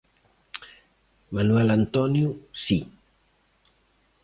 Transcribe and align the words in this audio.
Manoel 1.33 1.69
Antonio 1.69 2.27
si. 2.63 2.77